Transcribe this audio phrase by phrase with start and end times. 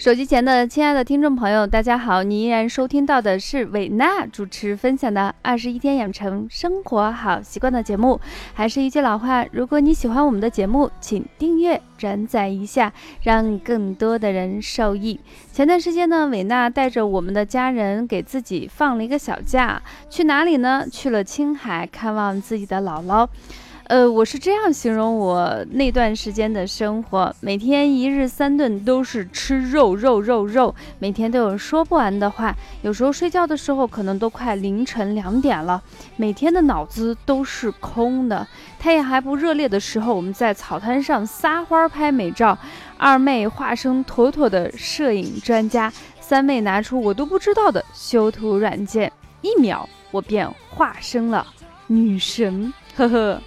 [0.00, 2.22] 手机前的亲爱的听众朋友，大家好！
[2.22, 8.18] 你依然收听到的是韦娜主持分享的《二十一天养成生活好习惯》的节目。
[8.54, 12.90] 还是一句老话，如果你喜欢我们的节目，请订阅、转载一下，
[13.24, 15.20] 让更多的人受益。
[15.52, 20.86] 前段时间呢，韦娜带着我们的家人给自己放了一个小假，去哪里呢？
[20.90, 23.28] 去了青海看望自己的姥姥。
[23.90, 35.82] 呃，我是这样形容我那段时间的生活：每天一日三顿都是吃肉肉肉肉，每天都有说不完的话，有时候睡觉的时候可能都快凌晨两点了，
[36.14, 38.46] 每天的脑子都是空的。
[38.78, 42.56] 太阳还不热烈的时候，我们在草滩上撒欢拍美照，
[42.96, 51.44] 二妹化身妥妥的摄影专家，三妹拿出我都不知道的修图软件，一秒我便化身了
[51.88, 53.42] 女神，呵呵。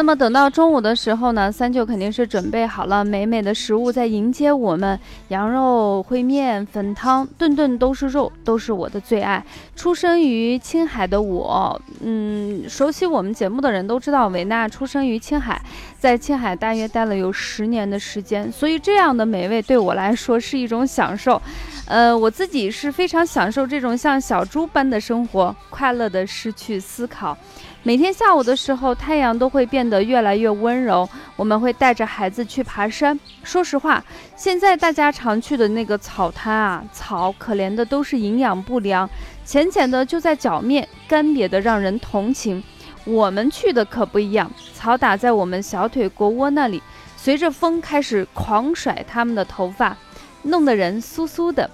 [0.00, 4.98] 那么等到中午的时候呢，三舅肯定是准备好了美美的食物在迎接我们，
[5.28, 9.44] 羊肉烩面、粉汤，顿顿都是肉，都是我的最爱。
[9.76, 15.60] 出生于青海的我，嗯，熟悉我们节目的人都知道，维娜出生于青海，
[15.98, 21.38] 在青海大约待了有十年的时间，所以这样的美味对我来说是一种享受。
[21.84, 27.36] 呃，我自己是非常享受这种像小猪般的生活，快乐的失去思考。
[27.82, 31.08] 每天下午的时候，太阳都会变得越来越温柔。
[31.34, 33.18] 我们会带着孩子去爬山。
[33.42, 34.04] 说实话，
[34.36, 39.08] 现在大家常去的那个草滩啊，草可怜的都是营养不良，
[39.46, 42.62] 浅浅的就在脚面，干瘪的让人同情。
[43.06, 46.82] 我们去的可不一样，草打在我们小腿腘窝那里，
[47.16, 49.96] 随着风开始狂甩他们的头发，
[50.42, 51.70] 弄得人酥酥的。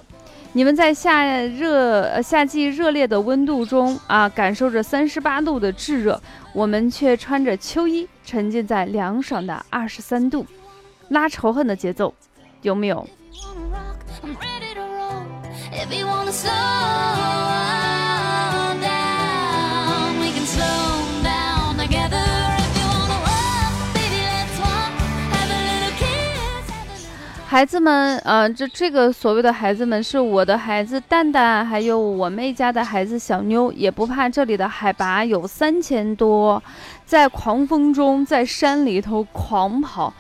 [0.57, 6.19] 你们在夏热夏季热烈的温度中啊，感受着三十八度的炙热，
[6.55, 10.47] 我们却穿着秋衣，沉浸在凉爽的二十三度，
[11.11, 12.15] 拉仇恨的节奏，
[12.63, 13.07] 有没有？
[27.57, 36.63] 孩子们，呃，这这个所谓的孩子们是我的孩子蛋蛋，还有我妹家的孩子小妞，也不怕这里的海拔有三千多，
[37.07, 40.13] 在狂风中在山里头狂跑。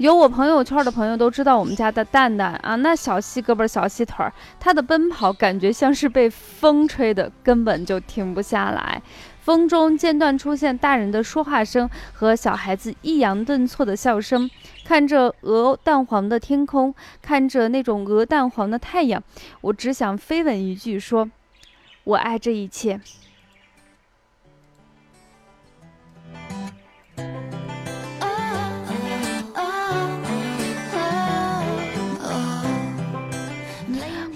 [0.00, 9.02] 有我朋友圈的朋友都知道我们家的蛋蛋啊，那小细胳膊小细腿儿，他的奔跑感觉像是被风吹的，根本就停不下来。
[9.42, 14.48] 风中间断出现大人的说话声和小孩子抑扬顿挫的笑声，
[14.86, 19.22] 看着鹅蛋黄的天空，看着那种鹅蛋黄的太阳，
[19.60, 21.30] 我只想飞吻一句，说
[22.04, 22.98] ：“我爱这一切。”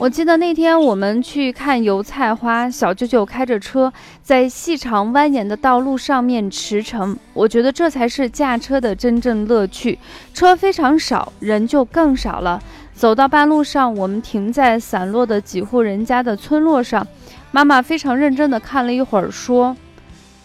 [0.05, 3.91] 我记得那天我们去看油菜花，小舅舅开着车
[4.23, 7.17] 在细长蜿蜒的道路上面驰骋。
[7.33, 9.99] 我觉得这才是驾车的真正乐趣。
[10.35, 12.63] 车非常少，人就更少了。
[12.93, 17.07] 走到半路上，我们停在散落的几户人家的村落上。
[17.51, 19.75] 妈妈非常认真地看了一会儿，说：“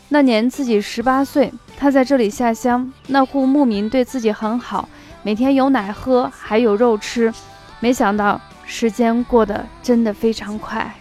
[0.07, 2.89] 那年自己十八岁，她在这里下乡。
[3.07, 4.87] 那户牧民对自己很好，
[5.21, 7.33] 每天有奶喝，还有肉吃。
[7.81, 8.39] 没想到。”
[8.71, 10.93] 时间过得真的非常快。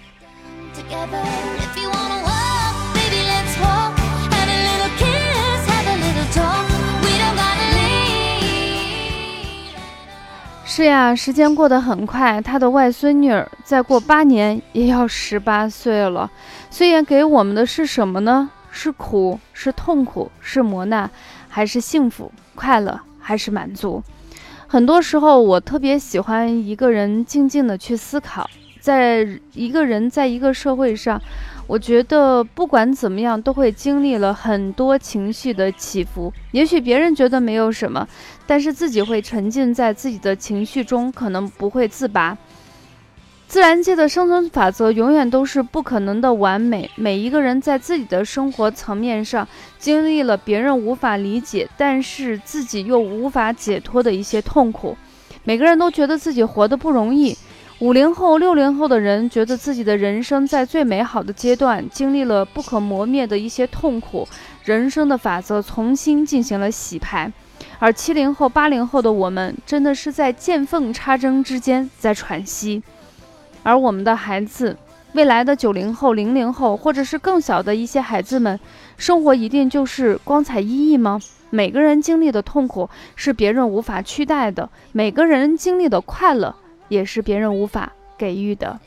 [10.65, 12.41] 是呀，时间过得很快。
[12.41, 16.31] 他的外孙女儿再过八年也要十八岁了。
[16.71, 18.49] 虽然给我们的是什么呢？
[18.71, 21.11] 是苦，是痛苦，是磨难，
[21.49, 24.03] 还是幸福、快乐，还是满足？
[24.71, 28.49] 很多时候，我特别喜欢一个人静静的去思考。
[28.79, 31.21] 在一个人在一个社会上，
[31.67, 36.31] 我觉得不管怎么样，都会经历了很多情绪的起伏。
[36.53, 38.07] 也许别人觉得没有什么，
[38.47, 42.37] 但是自己会沉浸在自己的情绪中，可能不会自拔。
[43.49, 46.91] 自然界的生存法则永远都是不可能的完美。
[46.97, 49.49] 每一个人在自己的生活层面上
[49.79, 54.95] 经历了别人无法理解，但是自己又无法解脱的一些痛苦。
[55.45, 57.35] 每个人都觉得自己活得不容易。
[57.79, 64.29] 五零后、六零后的人觉得自己的人生在最美好的阶段经历了不可磨灭的一些痛苦，
[64.65, 67.33] 人生的法则重新进行了洗牌。
[67.79, 72.83] 而七零后、八零后的我们，真的是在见缝插针之间在喘息。
[73.69, 74.75] 而我们的孩子，
[75.13, 78.59] 未来的九零后、零零后，或者是更小的一些孩子们，
[78.97, 81.21] 生活一定就是光彩熠熠吗？
[81.51, 86.55] 每个人经历的痛苦是别人无法取代的，每个人经历的快乐
[86.89, 88.81] 也是别人无法给予的。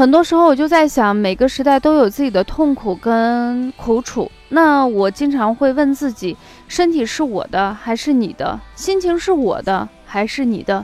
[0.00, 4.32] 很多时候我就在想，每个时代都有自己的痛苦跟苦楚。
[4.48, 6.34] 那我经常会问自己：
[6.68, 8.58] 身体是我的还是你的？
[8.74, 10.82] 心情是我的还是你的？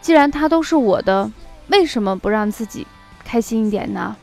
[0.00, 1.30] 既然它都是我的，
[1.68, 2.84] 为什么不让自己
[3.24, 4.16] 开心一点呢？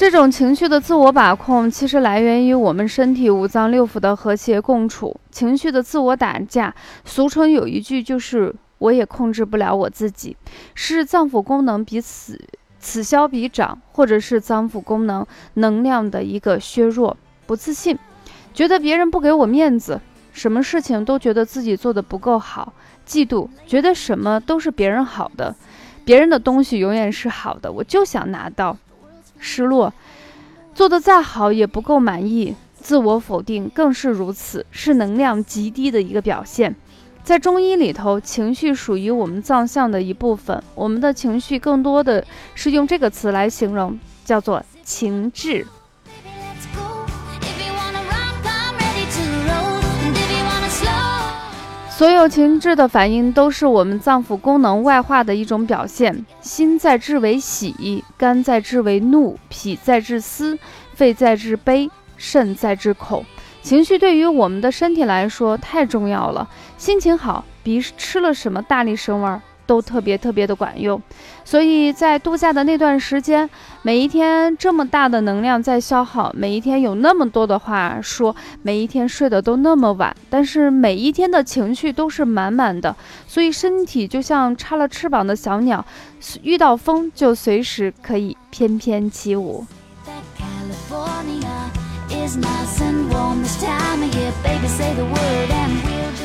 [0.00, 5.14] 这种情绪的自我把控，其实来源于我们身体五脏六腑的和谐共处。
[5.30, 6.74] 情绪的自我打架，
[7.04, 10.34] 俗称有一句就是“我也控制不了我自己”，
[10.74, 12.40] 是脏腑功能彼此
[12.78, 17.14] 此消彼长，或者是脏腑功能能量的一个削弱。
[17.46, 17.98] 不自信，
[18.54, 20.00] 觉得别人不给我面子，
[20.32, 22.72] 什么事情都觉得自己做的不够好。
[23.06, 25.54] 嫉妒，觉得什么都是别人好的，
[26.06, 28.78] 别人的东西永远是好的，我就想拿到。
[29.40, 29.92] 失落，
[30.74, 36.76] 做得再好也不够满意，自我否定更是如此，是能量极低的一个表现。
[37.22, 45.66] 在中医里头，情绪属于我们脏象的一部分，我们的情绪更多的是用这个词来形容，叫做情志。
[52.00, 56.24] 所有情志的反应都是我们脏腑功能外化的一种表现。
[56.40, 60.58] 心在志为喜，肝在志为怒，脾在志思，
[60.94, 63.22] 肺在志悲，肾在志恐。
[63.60, 66.48] 情绪对于我们的身体来说太重要了。
[66.78, 69.42] 心情好，比吃了什么大力神丸。
[69.70, 71.00] 都特别特别的管用，
[71.44, 73.48] 所以在度假的那段时间，
[73.82, 82.96] 每一天这么大的能量在消耗，每一天有那么多的话说，每一天睡得都那么晚，但是每一天的情绪都是满满的，
[83.28, 85.86] 所以身体就像插了翅膀的小鸟，
[86.42, 89.64] 遇到风就随时可以翩翩起舞。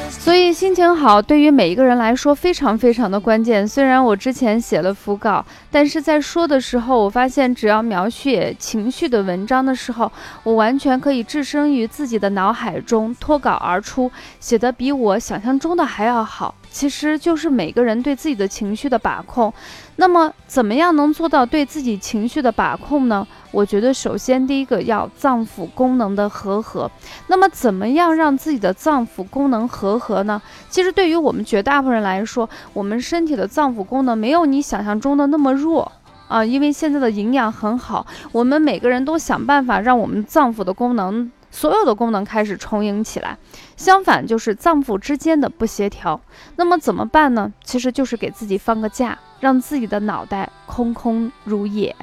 [0.10, 3.68] 所以心情好对于每一个人来说非常非常的关键。
[3.68, 10.12] 虽然我之前写了副稿，但是在说的时候，我发现只要描写情绪的文章的时候，
[10.44, 16.56] 我完全可以置身于自己的脑海中，脱稿而出，写的比我想象中的还要好。
[16.76, 19.54] 其实就是每个人对自己的情绪的把控。
[19.96, 23.26] 那么，怎么样能做到对自己情绪的把控呢？
[23.52, 26.92] 我觉得，首先第一个要脏腑功能的和合。
[27.28, 30.42] 那么，怎么样让自己的脏腑功能和合呢？
[30.70, 35.90] 其实，对于我们绝大部分人来说，我们身体的脏腑功能没有你想象中的那么弱
[36.28, 36.44] 啊。
[36.44, 41.32] 因为现在的营养很好，我们每个人都想办法让我们脏腑的功能。
[41.56, 43.38] 所有的功能开始充盈起来，
[43.78, 46.20] 相反就是脏腑之间的不协调。
[46.58, 47.50] 那么怎么办呢？
[47.64, 51.96] 其实就是给自己放个假，让自己的脑袋空空如也。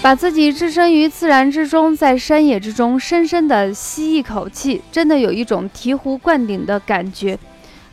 [0.00, 7.36] 把自己置身于自然之中，在山野之中，深深的吸一口气，真的有一种醍醐灌顶的感觉。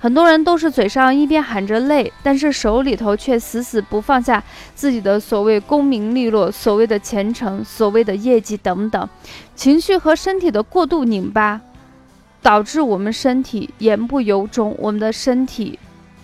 [0.05, 4.43] 很多人都是嘴上一边喊着累，但是手里头却死死不放下
[4.75, 9.09] 自己的所谓功名利禄、所谓的前程、所谓的业绩等等，
[9.55, 11.59] 情绪和身体的过度拧巴，
[12.39, 15.79] 导致我们身体言不由衷，我们的身体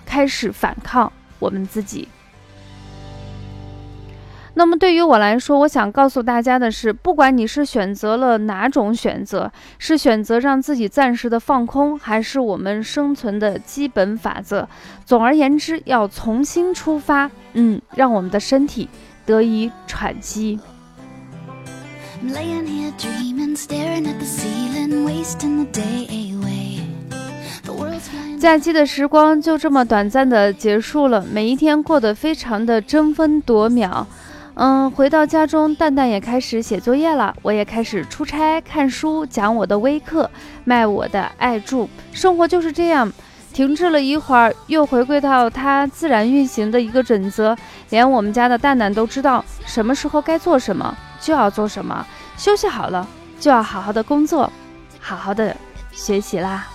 [0.06, 2.08] 开始反抗我们自己。
[4.54, 14.68] 那么对于我来说，我想告诉大家的是，不管你是选择了哪种选择，是选择让自己暂时的放空，还是我们生存的基本法则，
[15.06, 18.90] 总而言之，要重新出发，嗯，让我们的身体
[19.26, 20.60] 得以喘息。
[28.40, 34.06] 假期的时光就这么短暂的结束了，每一天过得非常的争分夺秒。
[34.56, 40.30] 嗯，回到家中，蛋蛋也开始写作业了，我也开始出差、看书、讲我的微课、
[40.66, 41.90] 卖我的爱助。
[42.12, 43.12] 生活就是这样，
[43.54, 47.56] 停滞了一会儿，又回归到它自然运行的一个准则。
[47.90, 52.06] 连我们家的蛋蛋都知道，什么时候该做什么就要做什么。
[52.38, 53.08] 休息好了
[53.40, 54.52] 就要好好的工作，
[55.00, 55.56] 好好的
[55.92, 56.68] 学习啦。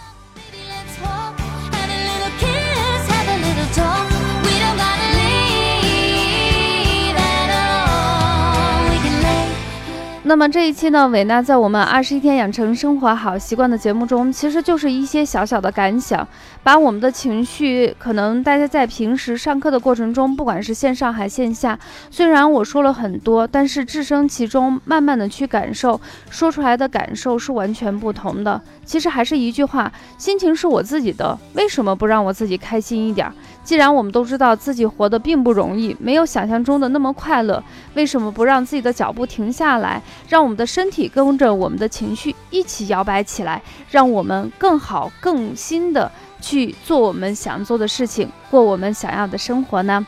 [10.28, 16.26] 那么这一期呢，伟娜在我们二十一天养成生活好习惯的节目中，其实就是一些小小的感想，
[16.64, 21.78] 把我们的情绪，可能大家在平时上课的过程中，不管是线上还线下，
[22.10, 28.60] 虽然我说了很多，但是置身其中，慢慢的去感受，说出来的感受是完全不同的。
[28.86, 33.30] 其实还是一句话，心情是我自己的，为什么不让我自己开心一点？
[33.64, 37.60] 既然我们都知道自己活得并不容易，没有想象中的那么快乐，
[37.94, 46.08] 为什么不让自己的脚步停下来，让我们的身体跟着我们的情绪一起摇摆起来，让我们更好、更新的
[46.40, 50.06] 去做我们想做的事情，过我们想要的生活呢？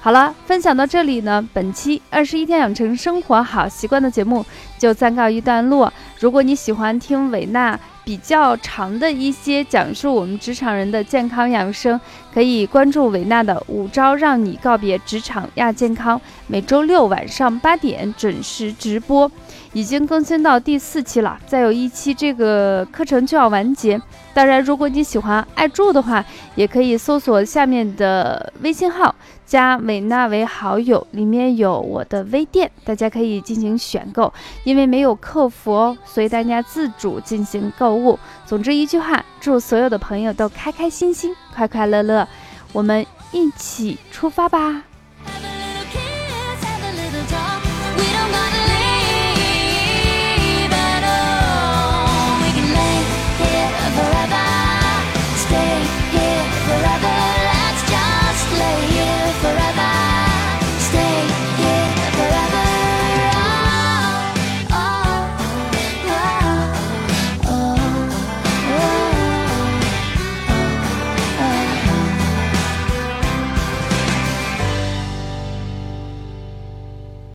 [0.00, 4.46] 好了，分享到这里呢，本期二十一天养成生活好习惯的节目
[4.78, 5.92] 就暂告一段落。
[6.20, 7.76] 如果你喜欢听韦娜。
[8.10, 12.00] 比较长的一些讲述我们职场人的健康养生，
[12.34, 19.30] 可以关注维娜的五招让你告别职场亚健康，每周六晚上八点准时直播，
[19.72, 24.00] 已经更新到第四期了，再有一期这个课程就要完结。
[24.34, 26.24] 当然，如果你喜欢爱住的话，
[26.54, 29.14] 也可以搜索下面的微信号。
[29.46, 34.32] 加美娜为好友，里面有我的微店，大家可以进行选购。
[34.62, 38.16] 因为没有客服哦，所以大家自主进行购物。
[38.46, 42.28] 总之一句话，祝所有的朋友都开开心心、快快乐乐。
[42.72, 44.89] 我们一起出发吧！